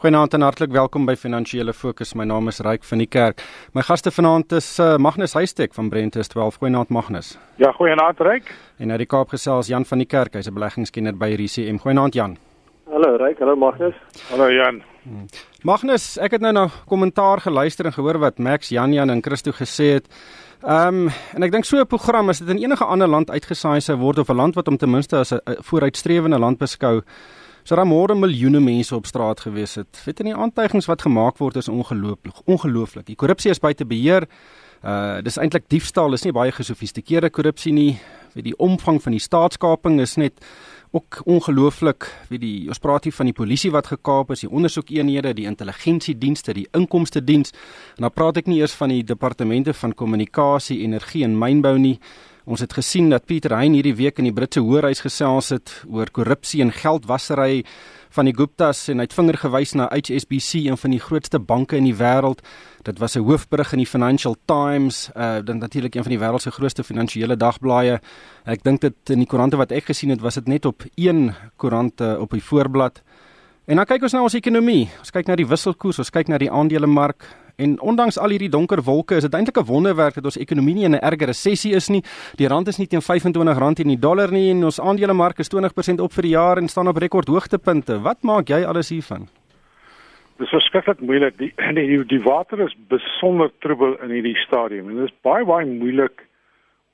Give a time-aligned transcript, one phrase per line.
[0.00, 2.14] Goeienaand en hartlik welkom by Finansiële Fokus.
[2.16, 3.42] My naam is Ryk van die Kerk.
[3.76, 6.56] My gaste vanaand is uh, Magnus Huystek van Brentus 12.
[6.62, 7.34] Goeienaand Magnus.
[7.60, 8.48] Ja, goeienaand Ryk.
[8.80, 10.38] En uit die Kaap gesels Jan van die Kerk.
[10.38, 11.76] Hy's 'n beleggingskenner by RCM.
[11.84, 12.38] Goeienaand Jan.
[12.88, 13.94] Hallo Ryk, hallo Magnus.
[14.30, 14.80] Hallo Jan.
[15.02, 15.26] Hmm.
[15.62, 19.52] Magnus, ek het nou na kommentaar geluister en gehoor wat Max Jan Jan en Christo
[19.52, 20.08] gesê het.
[20.64, 23.80] Ehm um, en ek dink so 'n program as dit in enige ander land uitgesaai
[23.80, 27.02] sou word of 'n land wat om ten minste as 'n vooruitstrewende land beskou
[27.64, 30.00] So daar môre miljoene mense op straat gewees het.
[30.06, 32.42] Weet jy nie aantuigings wat gemaak word is ongelooflik.
[32.46, 33.06] Ongelooflik.
[33.06, 34.28] Die korrupsie is buite beheer.
[34.80, 37.98] Uh dis eintlik diefstal, is nie baie gesofistikeerde korrupsie nie.
[38.32, 40.40] Weet die omvang van die staatskaping is net
[40.96, 42.08] ook ongelooflik.
[42.30, 46.54] Weet die ons praat hier van die polisie wat gekaap is, die ondersoekeenhede, die intelligensiedienste,
[46.56, 47.52] die inkomste diens.
[47.98, 51.98] En dan praat ek nie eers van die departemente van kommunikasie, energie en mynbou nie.
[52.48, 56.08] Ons het gesien dat Pieter Hein hierdie week in die Britse Hoërhuis gesels het oor
[56.08, 57.64] korrupsie en geldwasery
[58.16, 61.76] van die Guptas en hy het vinger gewys na HSBC, een van die grootste banke
[61.76, 62.40] in die wêreld.
[62.82, 66.42] Dit was 'n hoofberig in die Financial Times, uh dan natuurlik een van die wêreld
[66.42, 68.00] se grootste finansiële dagblaaie.
[68.44, 71.34] Ek dink dit in die koerante wat ek gesien het, was dit net op een
[71.56, 73.02] koerante op die voorblad.
[73.66, 74.88] En dan kyk ons na ons ekonomie.
[74.98, 77.24] Ons kyk na die wisselkoers, ons kyk na die aandelemark.
[77.60, 80.84] En ondanks al hierdie donker wolke is dit eintlik 'n wonderwerk dat ons ekonomie nie
[80.84, 82.02] in 'n erge resessie is nie.
[82.36, 86.00] Die rand is nie teen R25 teen die dollar nie en ons aandelemark is 20%
[86.00, 88.00] op vir die jaar en staan op rekordhoogtepunte.
[88.02, 89.28] Wat maak jy alles hiervan?
[90.38, 91.38] Dit is verskriklik moeilik.
[91.38, 95.66] Die, die die water is besonder troebel in hierdie stadium en dit is baie baie
[95.66, 96.26] moeilik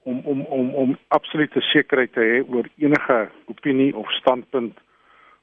[0.02, 4.74] om om om om absolute sekerheid te hê oor enige opinie of standpunt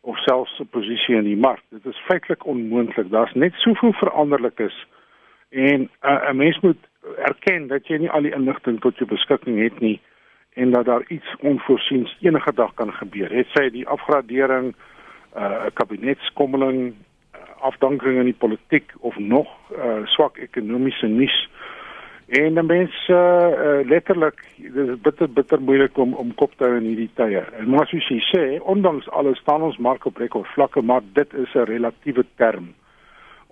[0.02, 1.64] of selfs 'n posisie in die mark.
[1.70, 3.10] Dit is feitelik onmoontlik.
[3.10, 4.86] Daar's net soveel veranderlikes
[5.54, 6.82] En uh, 'n mens moet
[7.18, 10.00] erken dat jy nie al die inligting tot jou beskikking het nie
[10.54, 13.32] en dat daar iets onvoorsiens enige dag kan gebeur.
[13.32, 20.06] Het sy die afgradering, 'n uh, kabinetskommeling, uh, afdanking in die politiek of nog uh,
[20.06, 21.50] swak ekonomiese nuus.
[22.28, 26.64] En dan mens uh, uh, letterlik dit is bitter bitter moeilik om om kop te
[26.64, 27.42] hou in hierdie tye.
[27.60, 31.34] En maar soos jy sê, ondanks alles staan ons mark op rekord vlakke, maar dit
[31.34, 32.74] is 'n relatiewe term.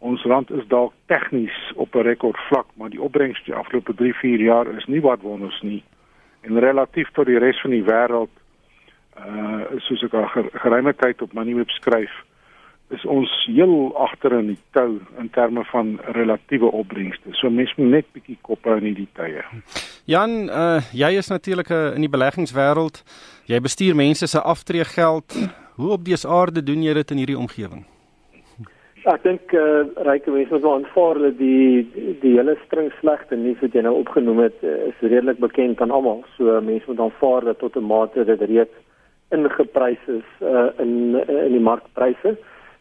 [0.02, 4.68] Ons land is dalk tegnies op 'n rekordvlak, maar die opbrengs die afgelope 3-4 jaar
[4.78, 5.84] is nie wat wonders nie.
[6.42, 8.34] En relatief tot die res van die wêreld,
[9.18, 12.12] uh soos ek al geruime tyd op Moneyweb skryf,
[12.90, 17.36] is ons heel agter in die tou in terme van relatiewe opbrengste.
[17.38, 19.44] So mense moet net bietjie kop hou in hierdie tye.
[20.10, 23.04] Jan, uh jy is natuurlik uh, in die beleggingswêreld.
[23.46, 25.38] Jy bestuur mense se aftreegeld.
[25.76, 27.91] Hoe op dese aarde doen jy dit in hierdie omgewing?
[29.10, 31.90] Ek dink eh uh, ryke mense moet aanvaar dat die
[32.22, 35.90] die hele string slegte nuus wat jy nou opgenoem het uh, is redelik bekend aan
[35.90, 36.22] almal.
[36.36, 38.78] So uh, mense moet aanvaar dat tot 'n mate dit reeds
[39.34, 42.36] ingeprys is uh, in uh, in die markpryse.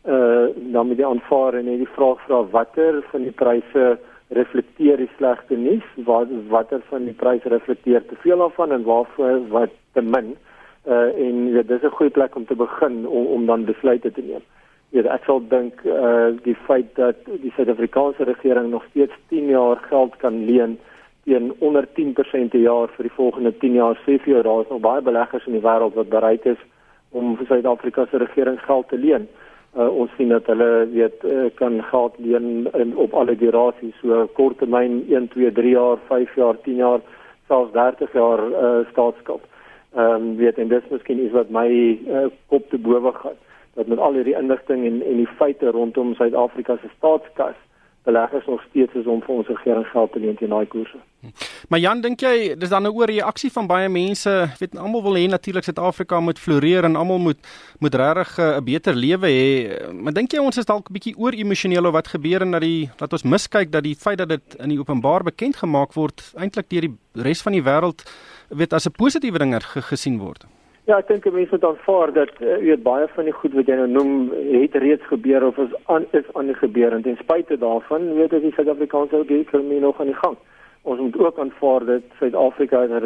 [0.05, 3.99] Eh uh, dan moet jy aanvaar en die vraag vra watter van die pryse
[4.29, 5.89] reflekteer die slegte nuus?
[6.05, 10.37] Wat watter van die pryse reflekteer te veel daarvan en waarvoor wat te min?
[10.85, 14.13] Eh uh, en ja, dis 'n goeie plek om te begin om om dan besluite
[14.13, 14.45] te neem.
[14.91, 19.79] Ja, ek sal dink uh, die feit dat die Suid-Afrikaanse regering nog steeds 10 jaar
[19.87, 20.79] geld kan leen
[21.25, 24.73] teen onder 10% per jaar vir die volgende 10 jaar, sê vir jou daar is
[24.73, 26.65] nog baie beleggers in die wêreld wat bereid is
[27.15, 29.29] om vir Suid-Afrika se regering geld te leen.
[29.79, 34.25] Uh, ons sien dat hulle weet uh, kan geld leen in op alle durasies, so
[34.35, 37.05] korttermyn 1, 2, 3 jaar, 5 jaar, 10 jaar,
[37.47, 39.47] selfs 30 jaar uh, staatsskuld.
[39.95, 43.39] Ehm um, weet en dis miskien iets wat my uh, kop te bowe gaan
[43.81, 47.59] dat met al hierdie inligting en en die feite rondom Suid-Afrika se staatskas
[48.05, 50.97] beleggers nog steeds is om vir ons regering geld te leen teen daai koerse.
[51.69, 54.33] Maar Jan, dink jy dis dan 'n oorreaksie van baie mense?
[54.59, 57.41] Weet almal wil hê natuurlik Suid-Afrika moet floreer en almal moet
[57.79, 59.93] moet regtig eh, 'n uh, beter lewe hê.
[59.93, 62.91] Maar dink jy ons is dalk 'n bietjie oor-emosioneel oor wat gebeur en dat die
[62.97, 66.69] dat ons miskyk dat die feit dat dit in die openbaar bekend gemaak word eintlik
[66.69, 68.01] deur die res van die wêreld
[68.49, 70.47] weet as 'n positiewe ding gesien word?
[70.91, 73.77] Ja, ek dink mense moet aanvaar dat uh, weet baie van die goed wat jy
[73.79, 77.59] nou noem het reeds gebeur of is aan is aan die gebeur en ten spyte
[77.63, 80.35] daarvan weet ek die Suid-Afrikaanse ekonomie nog aan die gang.
[80.83, 82.99] Ons moet ook aanvaar dat Suid-Afrika 'n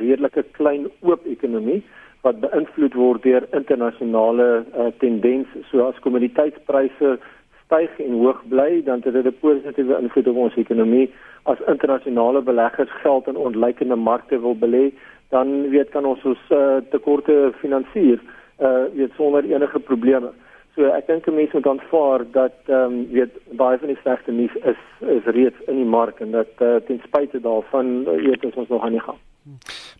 [0.00, 1.82] redelike klein oop ekonomie
[2.24, 7.18] wat beïnvloed word deur internasionale uh, tendense soos kommoditeitspryse
[7.66, 11.12] styg en hoog bly dan dit 'n positiewe invloed op ons ekonomie.
[11.44, 14.92] As internasionale beleggers geld in onlykende markte wil belê
[15.34, 18.20] dan weet kan ons ons uh, tekorte finansier
[18.58, 20.32] uh weet sonder enige probleme.
[20.74, 24.54] So ek dink mense moet aanvaar dat ehm um, weet baie van die slegte nuus
[24.62, 24.82] is
[25.18, 28.94] is reeds in die mark en dat uh, ten spyte daarvan weet ons nog aan
[28.98, 29.18] die gang.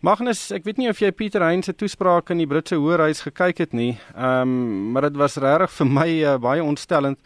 [0.01, 3.63] Magnus, ek weet nie of jy Pieter Hein se toespraak in die Britse Hoërhuis gekyk
[3.65, 3.97] het nie.
[4.15, 7.19] Ehm um, maar dit was regtig vir my uh, baie ontstellend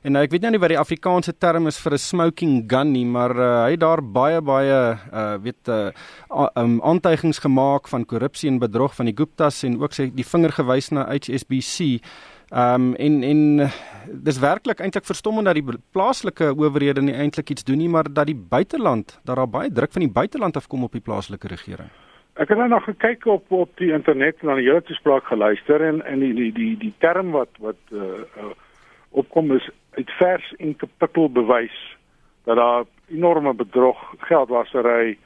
[0.00, 2.92] En nou ek weet nou nie wat die Afrikaanse term is vir 'n smoking gun
[2.92, 5.92] nie, maar uh, hy het daar baie baie uh weet uh
[6.56, 10.90] um, gemaak van korrupsie en bedrog van die Guptas en ook sê die vinger gewys
[10.90, 12.00] na HSBC.
[12.50, 13.70] Um en en
[14.08, 18.26] dis werklik eintlik verstommend dat die plaaslike owerhede nie eintlik iets doen nie, maar dat
[18.26, 21.90] die buiteland, dat daar baie druk van die buiteland afkom op die plaaslike regering.
[22.36, 25.82] Ek het nou nog gekyk op op die internet en aan die hele toespraak geluister
[25.82, 28.56] en en die die die die term wat wat uh, uh
[29.10, 29.68] opkom is
[29.98, 31.96] uit vers en kapitel bewys
[32.44, 35.18] dat daar enorme bedrog, geldwasery,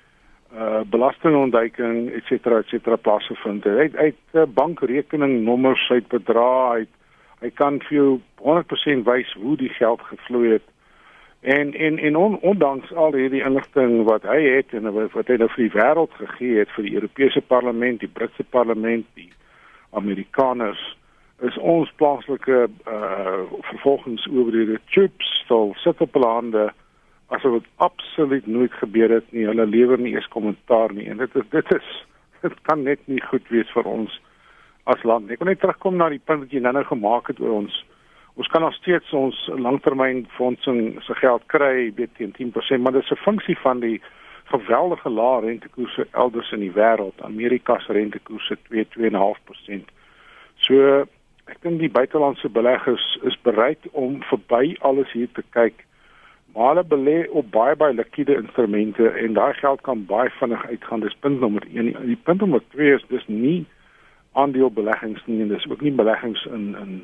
[0.54, 3.76] uh belastingontduiking et cetera et cetera plaasgevind het.
[3.76, 6.92] Uit uit uh, bankrekeningnommers uit bedrae uit
[7.44, 8.10] hy kan vir jou
[8.40, 10.66] 100% wys hoe die geld gevloei het.
[11.44, 15.50] En en en on, ondanks al hierdie inligting wat hy het en wat hy nou
[15.52, 19.28] vir die wêreld gegee het vir die Europese Parlement, die Britse Parlement, die
[19.92, 20.80] Amerikaners
[21.42, 26.72] is ons plaaslike uh vervolgingsowerhede chips sal sit op lande
[27.26, 29.46] asof dit absoluut nooit gebeur het nie.
[29.46, 31.88] Hulle lewer nie eens kommentaar nie en dit is dit is
[32.44, 34.20] dit kan net nie goed wees vir ons
[34.84, 35.30] as land.
[35.30, 37.84] Ek wil net terugkom na die punt wat jy nou-nou gemaak het oor ons
[38.34, 43.02] ons kan nog steeds ons langtermyn fondsing se geld kry weet teen 10%, maar dit
[43.02, 44.00] is 'n funksie van die
[44.44, 47.22] geweldige lae rentekoerse elders in die wêreld.
[47.22, 49.90] Amerika se rentekoerse 2-2.5%.
[50.56, 51.06] So
[51.50, 55.84] ek dink die buitelandse beleggers is bereid om verby alles hier te kyk.
[56.54, 61.00] Maar hulle belê op baie baie likwide instrumente en daai geld kan baie vinnig uitgaan.
[61.00, 61.96] Dis punt nommer 1.
[62.06, 63.64] Die punt nommer 2 is dis nie
[64.32, 66.94] aandelebeleggings nie en dis ook nie beleggings in in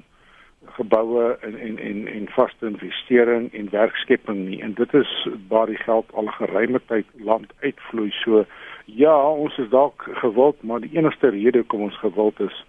[0.77, 4.63] geboue en en en en vaste investering en werkskepping nie.
[4.63, 8.11] En dit is waar die geld al geruime tyd land uitvloei.
[8.11, 8.45] So
[8.85, 12.65] ja, ons is dalk gewild, maar die enigste rede hoekom ons gewild is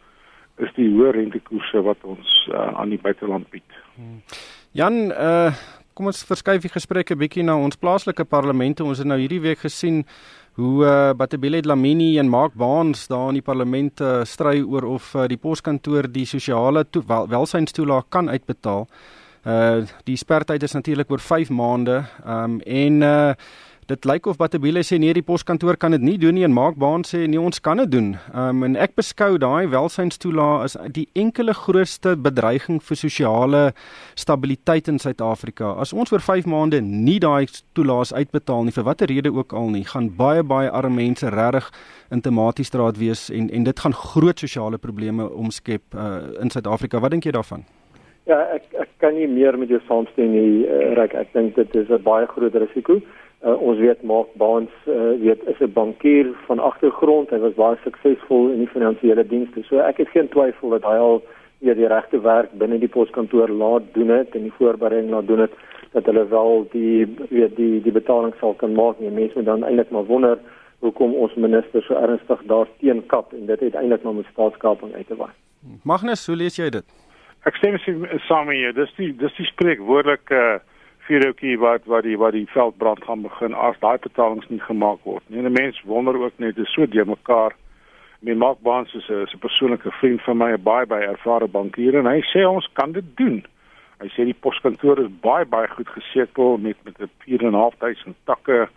[0.58, 3.80] is die hoë rentekoerse wat ons uh, aan die buiteland bied.
[4.72, 5.54] Jan, uh,
[5.94, 8.84] kom ons verskuif die gesprek 'n bietjie na ons plaaslike parlemente.
[8.84, 10.06] Ons het nou hierdie week gesien
[10.60, 15.16] hoe uh, Batabile Dlamini en Mark Baans daar in die parlement uh, stry oor of
[15.16, 18.88] uh, die poskantoor die sosiale wel, welsynstoelaag kan uitbetaal.
[19.42, 22.04] Uh die spertyd is natuurlik oor 5 maande.
[22.26, 23.34] Um en uh
[23.88, 27.04] dit lyk of Batabile sê nee die poskantoor kan dit nie doen nie en Maakbaan
[27.08, 28.14] sê nee ons kan dit doen.
[28.36, 33.64] Um, en ek beskou daai welsynstoelae as die enkele grootste bedreiging vir sosiale
[34.16, 35.74] stabiliteit in Suid-Afrika.
[35.82, 39.70] As ons oor 5 maande nie daai toelaas uitbetaal nie vir watter rede ook al
[39.74, 41.70] nie, gaan baie baie arme mense regtig
[42.12, 47.00] in Tematiesstraat wees en en dit gaan groot sosiale probleme omskep uh, in Suid-Afrika.
[47.00, 47.66] Wat dink jy daarvan?
[48.30, 51.16] Ja, ek ek kan nie meer met jou saamstem nie, uh, Rek.
[51.18, 53.02] Ek dink dit is 'n baie groot risiko.
[53.42, 57.30] Uh, ons weet Mark Baans uh, weet is 'n bankier van agtergrond.
[57.30, 59.64] Hy was baie suksesvol in die finansiële dienste.
[59.64, 61.24] So ek het geen twyfel dat hy al
[61.58, 65.40] weer die regte werk binne die poskantoor laat doen het en die voorbereiding laat doen
[65.40, 65.54] het
[65.92, 69.00] dat hulle wel die weet die die betaling sal kan maak.
[69.00, 70.38] Nie mense moet dan eintlik maar wonder
[70.80, 75.16] hoekom ons minister so ernstig daarteen kap en dit uiteindelik maar met staatskaping uit te
[75.16, 75.34] waai.
[75.84, 76.86] Magnus, hoe lees jy dit?
[77.46, 77.78] Ek stem
[78.28, 78.74] saam met jou.
[78.74, 80.60] Dis die dis die spreekwoordelike uh,
[81.12, 85.24] vuurhoutjie wat wat die wat die veldbrand gaan begin as daai betalings nie gemaak word
[85.28, 85.42] nie.
[85.42, 87.56] En die mense wonder ook net dis so de mekaar.
[88.22, 92.06] My Mark Barnes is 'n persoonlike vriend van my, 'n baie baie ervare bankier en
[92.06, 93.44] hy sê ons kan dit doen.
[94.00, 98.70] Hy sê die poskantoor is baie baie goed gesetel met met 'n 4.500 takke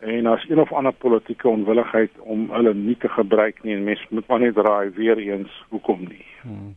[0.00, 4.06] en as een of ander politieke onwilligheid om hulle nie te gebruik nie en mense
[4.10, 6.26] moet maar net raai weer eens hoekom nie.
[6.42, 6.76] Hmm.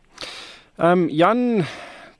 [0.76, 1.64] Ehm um, Jan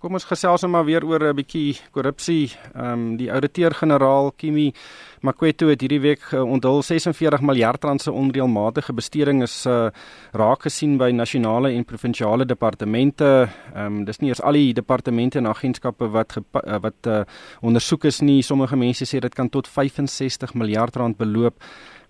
[0.07, 2.53] Kom ons gesels nou maar weer oor 'n bietjie korrupsie.
[2.77, 4.73] Ehm um, die ouditeur-generaal Kimi
[5.21, 9.89] Makweto het hierdie week uh, onthul 46 miljard rand se onreëlmatige besteding is uh,
[10.33, 13.49] raak gesien by nasionale en provinsiale departemente.
[13.75, 17.25] Ehm um, dis nie eers al die departemente en agentskappe wat uh, wat uh,
[17.61, 18.43] ondersoek is nie.
[18.43, 21.59] Sommige mense sê dit kan tot 65 miljard rand beloop.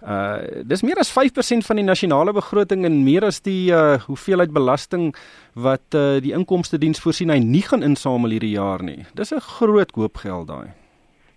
[0.02, 4.52] Uh dis meer as 5% van die nasionale begroting en meer as die uh hoeveelheid
[4.52, 5.14] belasting
[5.54, 9.06] wat uh die inkomste diens voorsien hy nie gaan insamel hierdie jaar nie.
[9.14, 10.68] Dis 'n groot hoop geld daai.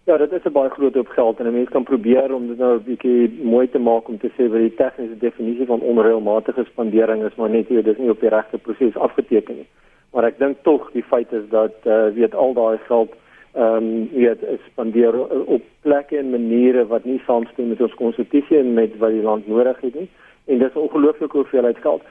[0.09, 2.57] Ja, dit is 'n baie groot hoop geld en 'n mens kan probeer om dit
[2.57, 6.65] nou 'n bietjie mooi te maak om te sê wat die tegniese definisie van onreëlmatige
[6.65, 9.67] spandering is, maar net hier dis nie op die regte proses afgeteken nie.
[10.11, 13.13] Maar ek dink tog die feit is dat uh weet al daai geld
[13.53, 15.15] ehm um, weet spandeer
[15.45, 19.47] op plekke en maniere wat nie saamstem met ons konstitusie en met wat die land
[19.47, 20.09] nodig het nie
[20.45, 22.01] en dis 'n ongelooflike hoeveelheid geld.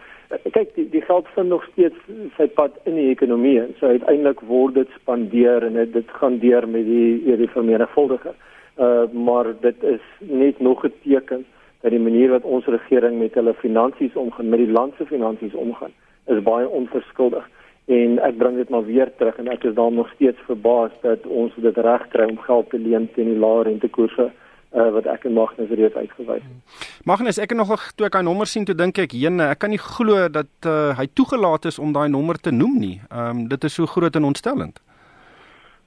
[0.50, 1.96] Kyk, die, die geld vind nog steeds
[2.36, 3.62] sy pad in die ekonomie.
[3.78, 8.34] So uiteindelik word dit spandeer en dit, dit gaan deur met die die vermenigvuldiger.
[8.78, 11.46] Uh maar dit is net nog 'n teken
[11.80, 15.54] dat die manier wat ons regering met hulle finansies omgaan, met die land se finansies
[15.54, 15.92] omgaan,
[16.26, 17.48] is baie onverskuldig
[17.88, 21.24] en ek bring dit maar weer terug en ek is dan nog steeds verbaas dat
[21.26, 25.24] ons dit reg kry om geld te leen teen die lae rentekoerse uh, wat ek
[25.24, 26.82] en Magnus reeds uitgewys het.
[27.08, 29.72] Magnus, ek het nog toe ek hy nommer sien toe dink ek, "Jene, ek kan
[29.72, 33.48] nie glo dat uh, hy toegelaat is om daai nommer te noem nie." Ehm um,
[33.48, 34.80] dit is so groot en ontstellend.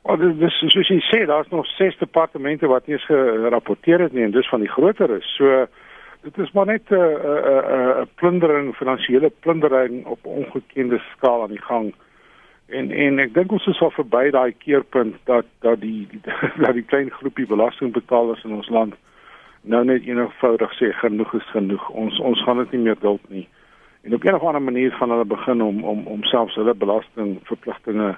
[0.03, 4.23] Wel, dis dis soos jy sê, daar's nog ses departemente wat nie gerapporteer het nie
[4.23, 5.35] en dis van die groter is.
[5.37, 5.67] So
[6.21, 10.25] dit is maar net 'n uh, 'n uh, 'n uh, uh, plundering, finansiële plundering op
[10.25, 11.93] ongekende skaal aan die gang.
[12.67, 16.07] En en ek dink ons is al verby daai keerpunt dat dat die
[16.63, 18.95] dat die klein groepie belastingbetalers in ons land
[19.61, 21.89] nou net eenvoudig sê genoeg is genoeg.
[21.89, 23.47] Ons ons gaan dit nie meer duld nie.
[24.01, 28.17] En op 'n of ander manier gaan hulle begin om om om selfs hulle belastingverpligtinge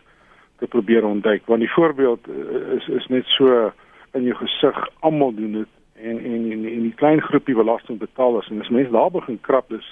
[0.60, 3.72] te probeer ontduik want die voorbeeld eh, is is net so
[4.14, 5.68] in jou gesig almal doen dit
[6.10, 9.88] en en en in die klein groepie belastingbetalers en as mense daar begin krap dis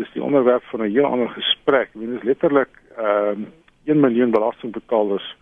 [0.00, 1.88] dis die onderwerp van 'n heel ander gesprek.
[1.88, 3.46] Ek bedoel letterlik ehm um,
[3.84, 5.36] 1 miljoen belastingbetalers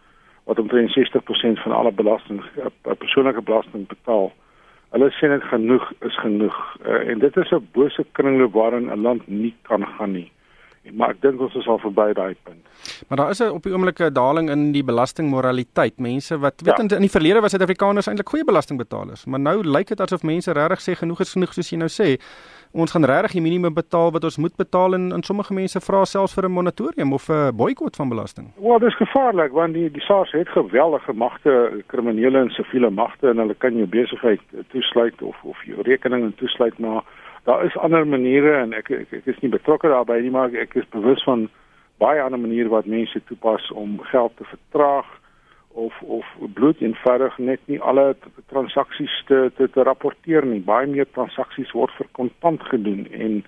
[0.45, 4.33] wat omtrent 60% van alle belasting uh, persoonlike belasting betaal.
[4.91, 9.03] Hulle sê net genoeg is genoeg uh, en dit is 'n bose kringloop waarin 'n
[9.03, 10.31] land nie kan gaan nie
[10.89, 12.69] maar ek dink ons is al verby daai punt.
[13.09, 15.99] Maar daar is 'n op die oomblik 'n daling in die belastingmoraliteit.
[15.99, 16.83] Mense wat weet ja.
[16.83, 20.53] in, in die verlede was Suid-Afrikaners eintlik goeie belastingbetalers, maar nou lyk dit asof mense
[20.53, 22.19] regtig sê genoeg is genoeg soos jy nou sê.
[22.73, 26.05] Ons gaan regtig die minimum betaal wat ons moet betaal en en sommige mense vra
[26.05, 28.53] selfs vir 'n moratorium of 'n boikot van belasting.
[28.57, 33.37] Wel, dis gevaarlik want die die SARS het geweldige magte, kriminele en siviele magte en
[33.37, 37.03] hulle kan jou besigheid toesluit of of jou rekening toesluit maar
[37.45, 40.75] daar is ander maniere en ek ek, ek is nie betrokke daarbey nie maar ek
[40.75, 41.49] is bewus van
[41.99, 45.07] baie ander maniere wat mense toepas om geld te vertraag
[45.73, 48.17] of of bloed eenvoudig net nie alle
[48.53, 50.61] transaksies te, te te rapporteer nie.
[50.61, 53.43] Baie meer transaksies word vir kontant gedoen en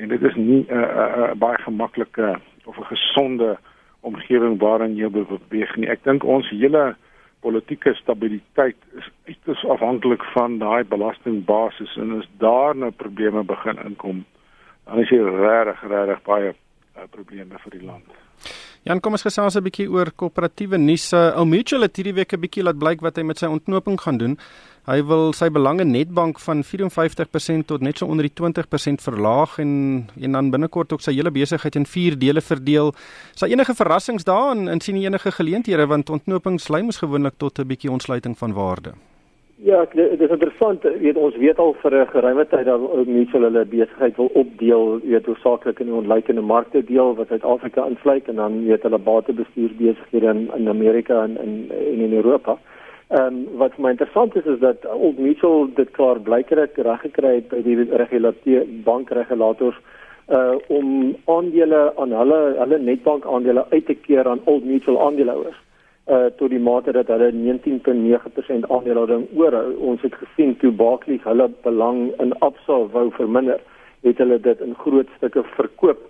[0.00, 3.58] en dit is nie 'n uh, uh, uh, baie gemaklike of 'n gesonde
[4.00, 5.88] omgewing waarin jy beweeg nie.
[5.88, 6.96] Ek dink ons hele
[7.40, 14.24] politieke stabiliteit is uiters afhanklik van daai belastingbasis en as daar nou probleme begin inkom
[14.84, 18.18] dan is jy regtig regtig baie uh, probleme vir die land.
[18.88, 21.12] Jan, kom ons gesels 'n bietjie oor koöperatiewe nuus.
[21.12, 24.16] Ou Mutual het hierdie week 'n bietjie laat blyk wat hy met sy ontknoping gaan
[24.16, 24.38] doen.
[24.86, 30.08] Hy wil sy belange Netbank van 54% tot net so onder die 20% verlaag en
[30.20, 32.94] en dan binnekort ook sy hele besigheid in vier dele verdeel.
[33.34, 37.58] Is daar enige verrassings daarin en sien enige geleenthede want ontknopings lei mos gewoonlik tot
[37.58, 38.92] 'n bietjie ontsluiting van waarde?
[39.62, 40.82] Ja, dit is interessant.
[40.82, 45.26] Weet ons weet al vir 'n geruime tyd dat Mutual hulle besigheid wil opdeel, weet
[45.26, 50.28] hoofsaaklik in die ontleikende markte deel wat Suid-Afrika insluit en dan weet hulle batebestuur besighede
[50.30, 52.58] in in Amerika en in en in Europa.
[53.08, 57.34] Ehm um, wat my interessant is is dat Old Mutual dit klaar blykerig reg gekry
[57.34, 59.76] het by die regulateur bankregulators
[60.28, 65.60] uh om aandele aan hulle hulle netbank aandele uit te keer aan Old Mutual aandeelhouers
[66.10, 71.46] uh tot die mate dat hulle 19.9% aandelehouding oor ons het gesien toe Barclays hulle
[71.62, 73.60] belang in Absa wou verminder
[74.02, 76.00] het hulle dit in groot stukke verkoop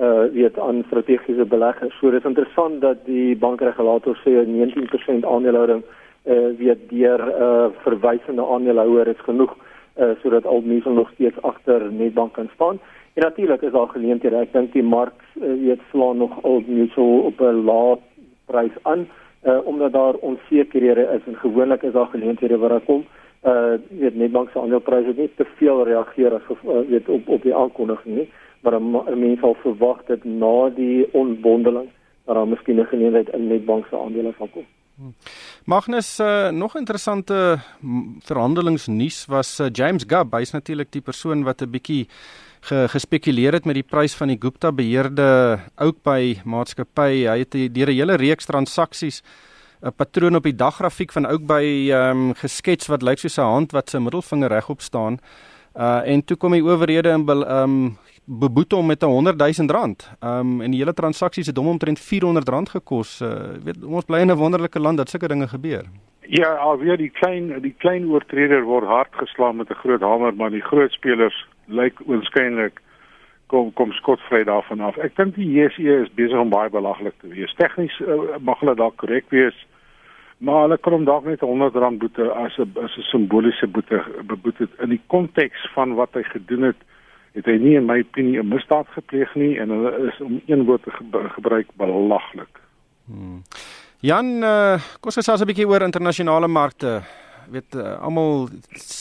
[0.00, 1.94] uh weet aan strategiese beleggers.
[2.00, 8.42] So dis interessant dat die bankregulator sê 19% aandelehouding uh, weet deur 'n uh, verwysende
[8.42, 12.80] aandeelhouer is genoeg uh, sodat al mense nog steeds agter Nedbank kan staan.
[13.14, 14.36] En natuurlik is daar geleenthede.
[14.36, 17.98] Ek dink die mark uh, weet slaan nog al mense op 'n lae
[18.46, 19.23] prys aan uh,
[19.64, 23.04] omdat daar onsekerhede is en gewoonlik is daar geleenthede wat daar kom.
[23.44, 27.54] Uh weet Nedbank se aandelepryse nie te veel reageer as uh, weet op op die
[27.54, 28.28] aankondiging nie,
[28.60, 31.90] maar mense sal verwag dat na die onbondeling
[32.24, 34.64] dat daar miskien 'n geleentheid in Nedbank se aandele sal kom.
[35.64, 37.58] Magnus uh, nog interessante
[38.22, 42.08] verhandelingsnuus was uh, James Gubb, hy's natuurlik die persoon wat 'n bietjie
[42.64, 47.24] ge, gespekuleer het met die prys van die Gupta beheerde Oakbay maatskappy.
[47.28, 49.22] Hy het deur 'n hele reeks transaksies
[49.82, 53.90] 'n patroon op die daggrafiek van Oakbay um, geskets wat lyk soos 'n hand wat
[53.90, 55.18] sy middelvinger regop staan.
[55.74, 60.08] Uh en toe kom die owerhede in um beboete hom met 'n 100 000 rand.
[60.22, 63.20] Um en die hele transaksie het hom omtrent 400 rand gekos.
[63.20, 65.84] Uh, weet ons bly in 'n wonderlike land dat sulke dinge gebeur.
[66.28, 70.50] Ja, alweer die klein die klein oortreder word hard geslaan met 'n groot hamer, maar
[70.50, 72.80] die groot spelers lyk oënskynlik
[73.46, 74.96] kom kom skotvry daarvan af.
[74.96, 77.54] Ek dink die JSE is besig om baie belaglik te wees.
[77.54, 79.66] Tegnies uh, mag hulle dalk korrek wees.
[80.38, 84.60] Maar hulle kom dalk net 100 rand boete as 'n as 'n simboliese boete beboet
[84.80, 86.80] in die konteks van wat hy gedoen het
[87.34, 90.64] het hy nie in my opinie 'n misdaad gepleeg nie en hulle is om een
[90.64, 90.90] woord te
[91.36, 92.60] gebruik belaglik.
[93.06, 93.42] Hmm.
[94.04, 97.00] Jan, uh, kom ons gesels 'n bietjie oor internasionale markte.
[97.48, 98.48] weet uh, almal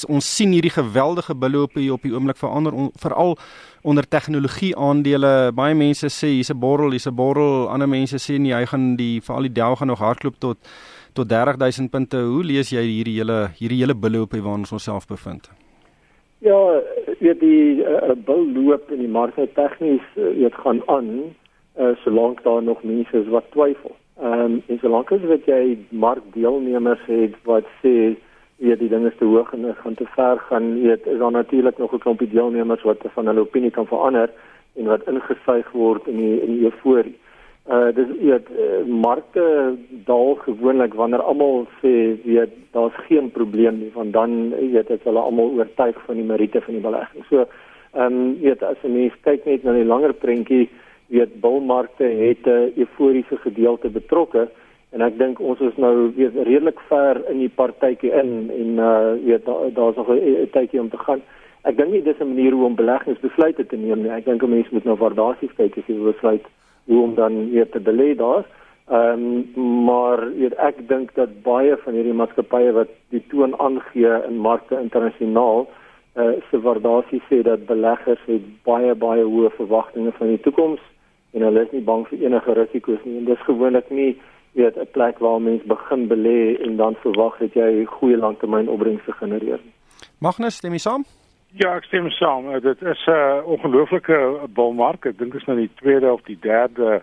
[0.07, 3.35] ons sien hierdie geweldige bulle op hier op die oomblik verander on, veral
[3.83, 5.51] onder tegnologie aandele.
[5.51, 7.67] Baie mense sê hier's 'n borrel, hier's 'n borrel.
[7.69, 10.57] Ander mense sê nee, hy gaan die veral die Dow gaan nog hardloop tot
[11.13, 12.17] tot 30000 punte.
[12.17, 15.49] Hoe lees jy hierdie hele hierdie hele bulle op hier waar ons onsself bevind?
[16.39, 16.81] Ja,
[17.19, 21.35] weet die uh, bull loop in die mark tegnies weet gaan aan
[21.79, 23.95] uh, solank daar nog mense is wat twyfel.
[24.21, 28.13] Ehm um, en solank as wat jy markdeelnemers het wat sê
[28.61, 31.77] weet die ding is te hoog en gaan te ver gaan, weet is daar natuurlik
[31.77, 34.29] nog 'n klompie deelnemers wat van hulle opinie kan verander
[34.75, 37.17] en wat ingesuig word in die in die euforie.
[37.69, 41.93] Uh dis weet uh, markte daal gewoonlik wanneer almal sê
[42.23, 46.61] weet daar's geen probleem nie, want dan weet dit hulle almal oortuig van die meriete
[46.61, 47.25] van die belegging.
[47.29, 47.45] So
[47.93, 50.69] ehm um, weet as 'n mens kyk net na die langer prentjie
[51.07, 54.49] weet bulmarkte het 'n euforiese gedeelte betrokke
[54.91, 59.13] en ek dink ons is nou weet redelik ver in die partytjie in en uh
[59.25, 61.21] weet daar's daar nog 'n tydjie om te gaan.
[61.63, 64.11] Ek dink nie dis 'n manier hoe om beleggingsbesluite te neem nie.
[64.11, 66.45] Ek dink 'n mens moet nou waardasies kyk as jy besluit
[66.87, 68.45] hoe om dan weer te belê daar.
[68.91, 74.13] Ehm um, maar weet ek dink dat baie van hierdie maatskappye wat die toon aangee
[74.27, 75.67] in markte internasionaal
[76.15, 80.81] uh se waardasie sê dat beleggers het baie baie hoë verwagtinge van die toekoms
[81.33, 84.11] en hulle is nie bang vir enige risiko's nie en dis gewoonlik nie
[84.53, 89.03] weet 'n plek waar mense begin belê en dan verwag dat jy goeie langtermyn opbrengs
[89.07, 89.59] genereer.
[90.19, 91.05] Magnus, stem jy saam?
[91.53, 92.47] Ja, ek stem saam.
[92.49, 94.17] Uh, dit is 'n uh, ongelooflike
[94.53, 95.05] bulmark.
[95.05, 97.01] Ek dink dit is nou die tweede of die derde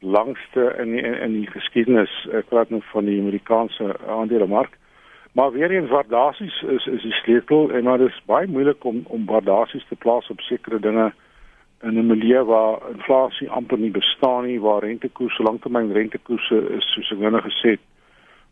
[0.00, 4.78] langste in die, in, in die geskiedenis ek praat nou van die Amerikaanse aandelemark.
[5.32, 9.04] Maar weer eens waardasies is is die sleutel en maar dit is baie moeilik om
[9.06, 11.12] om waardasies te plaas op sekere dinge
[11.82, 17.10] in 'n milieu waar inflasie amper nie bestaan nie, waar rentekoerse, langtermyn rentekoerse is soos
[17.10, 17.84] ek nou gesê het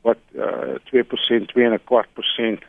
[0.02, 2.66] wat uh, 2%, 2.25%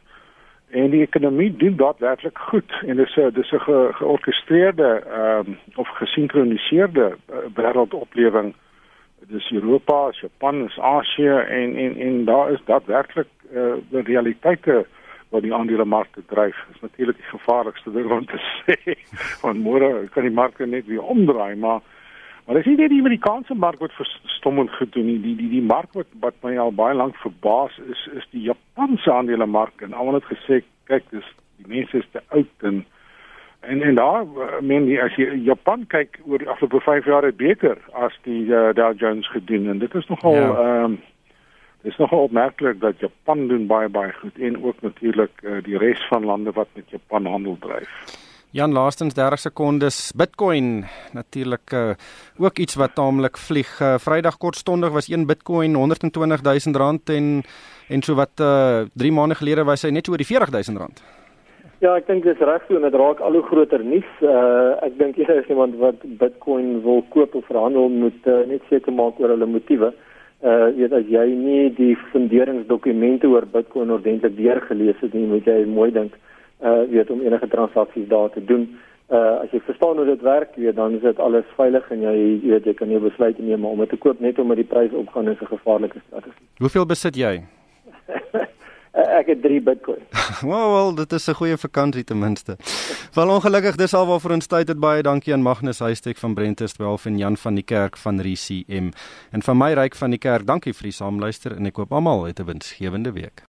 [0.71, 5.57] en die ekonomie doen daadwerklik goed en dis 'n dis 'n ge, georkestreerde ehm um,
[5.75, 8.53] of gesinkroniseerde uh, wêreldoplewing.
[9.27, 14.85] Dis Europa, Japan, Asië en en en daar is daadwerklik uh, die realiteite uh,
[15.31, 16.57] wat die aandelemarkte dryf.
[16.67, 18.97] Dit is natuurlik die gevaarlikste ding om te sê.
[19.41, 21.81] Want môre kan die markte net weer omdraai, maar
[22.45, 25.19] maar dis nie net die Amerikaanse mark wat verstommend gedoen nie.
[25.23, 29.13] Die die die mark wat wat my al baie lank verbaas is is die Japanse
[29.13, 31.29] aandelemark en almal het gesê kyk dis
[31.61, 32.83] die mense is te oud en
[33.61, 34.25] en en daar
[34.65, 38.43] men die as jy Japan kyk oor die afgelope 5 jaar het beter as die
[38.49, 40.49] uh, Dow Jones gedoen en dit is nogal ja.
[40.49, 40.83] ehm ja.
[40.83, 40.99] um,
[41.81, 45.77] Dit is nogal opmerklik dat Japan doen baie baie goed en ook natuurlik uh, die
[45.81, 47.89] res van lande wat met Japan handel dryf.
[48.51, 51.93] Jan laastens 30 sekondes Bitcoin natuurlik uh,
[52.37, 53.71] ook iets wat taamlik vlieg.
[53.81, 57.41] Uh, Vrydag kortstondig was 1 Bitcoin 120 000 rand en
[57.89, 61.01] en so wat 3 uh, maande gelede was hy net oor die 40 000 rand.
[61.81, 64.13] Ja, ek dink dis reg so en dit raak al hoe groter nuus.
[64.21, 68.61] Uh, ek dink jy is iemand wat Bitcoin wil koop of verhandel moet uh, net
[68.69, 69.89] seker maak oor hulle motiewe
[70.41, 75.65] uh weet as jy nie die funderingsdokumente oor Bitcoin ordentlik deurgelees het nie, moet jy
[75.65, 76.15] mooi dink
[76.65, 78.65] uh weet om enige transaksies daar te doen.
[79.11, 82.15] Uh as jy verstaan hoe dit werk, weet dan is dit alles veilig en jy
[82.43, 85.29] weet jy kan nie besluit neem om dit te koop net omdat die prys opgaan
[85.29, 86.47] is 'n gevaarlike strategie.
[86.57, 87.43] Hoeveel besit jy?
[88.91, 90.01] Uh, ek het 3 Bitcoin.
[90.51, 92.57] Wel, well, dit is 'n goeie vakansie ten minste.
[93.13, 96.75] Wel ongelukkig dis al waarvoor ons tyd het baie dankie aan Magnus Huystek van Brentest
[96.75, 98.91] 12 en Jan van die Kerk van RCM.
[99.31, 102.27] En van my ryk van die Kerk, dankie vir die saamluister en ek koop almal
[102.27, 103.43] 'n winsgewende week.